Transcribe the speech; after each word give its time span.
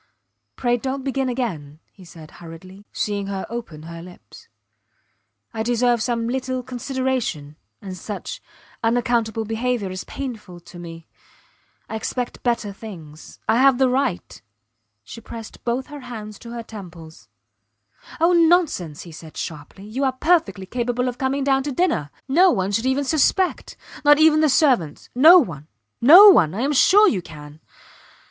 Pray, 0.55 0.77
dont 0.79 1.03
begin 1.03 1.29
again, 1.29 1.79
he 1.91 2.03
said, 2.03 2.31
hurriedly, 2.41 2.87
seeing 2.91 3.27
her 3.27 3.45
open 3.51 3.83
her 3.83 4.01
lips. 4.01 4.47
I 5.53 5.61
deserve 5.61 6.01
some 6.01 6.27
little 6.27 6.63
consideration 6.63 7.55
and 7.83 7.95
such 7.95 8.41
unaccountable 8.83 9.45
behaviour 9.45 9.91
is 9.91 10.03
painful 10.05 10.59
to 10.61 10.79
me. 10.79 11.05
I 11.87 11.95
expect 11.97 12.41
better 12.41 12.73
things.... 12.73 13.37
I 13.47 13.57
have 13.59 13.77
the 13.77 13.89
right.... 13.89 14.41
She 15.03 15.21
pressed 15.21 15.63
both 15.63 15.85
her 15.93 15.99
hands 15.99 16.39
to 16.39 16.49
her 16.49 16.63
temples. 16.63 17.29
Oh, 18.19 18.33
nonsense! 18.33 19.03
he 19.03 19.11
said, 19.11 19.37
sharply. 19.37 19.85
You 19.85 20.03
are 20.03 20.13
perfectly 20.13 20.65
capable 20.65 21.09
of 21.09 21.19
coming 21.19 21.43
down 21.43 21.61
to 21.61 21.71
dinner. 21.71 22.09
No 22.27 22.49
one 22.49 22.71
should 22.71 22.87
even 22.87 23.03
suspect; 23.03 23.77
not 24.03 24.17
even 24.17 24.39
the 24.39 24.49
servants. 24.49 25.11
No 25.13 25.37
one! 25.37 25.67
No 26.01 26.29
one!... 26.29 26.55
I 26.55 26.61
am 26.61 26.73
sure 26.73 27.07
you 27.07 27.21
can. 27.21 27.59